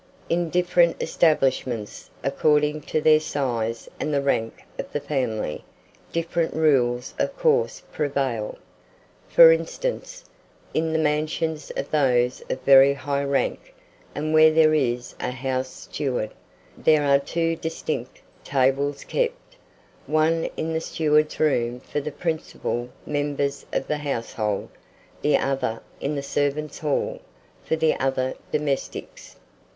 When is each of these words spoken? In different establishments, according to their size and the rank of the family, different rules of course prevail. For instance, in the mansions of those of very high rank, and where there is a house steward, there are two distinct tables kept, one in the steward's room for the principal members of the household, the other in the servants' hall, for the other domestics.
In 0.29 0.49
different 0.49 0.99
establishments, 0.99 2.09
according 2.23 2.81
to 2.89 2.99
their 3.01 3.19
size 3.19 3.87
and 3.99 4.11
the 4.11 4.19
rank 4.23 4.63
of 4.79 4.91
the 4.91 4.99
family, 4.99 5.63
different 6.11 6.55
rules 6.55 7.13
of 7.19 7.37
course 7.37 7.83
prevail. 7.91 8.57
For 9.29 9.51
instance, 9.51 10.25
in 10.73 10.91
the 10.91 10.97
mansions 10.97 11.71
of 11.77 11.91
those 11.91 12.41
of 12.49 12.63
very 12.63 12.95
high 12.95 13.23
rank, 13.23 13.75
and 14.15 14.33
where 14.33 14.49
there 14.51 14.73
is 14.73 15.13
a 15.19 15.29
house 15.29 15.69
steward, 15.83 16.31
there 16.75 17.03
are 17.05 17.19
two 17.19 17.55
distinct 17.55 18.23
tables 18.43 19.03
kept, 19.03 19.55
one 20.07 20.49
in 20.57 20.73
the 20.73 20.81
steward's 20.81 21.39
room 21.39 21.79
for 21.79 21.99
the 22.01 22.11
principal 22.11 22.89
members 23.05 23.67
of 23.71 23.85
the 23.85 23.97
household, 23.97 24.69
the 25.21 25.37
other 25.37 25.79
in 25.99 26.15
the 26.15 26.23
servants' 26.23 26.79
hall, 26.79 27.19
for 27.63 27.75
the 27.75 27.93
other 27.99 28.33
domestics. 28.51 29.35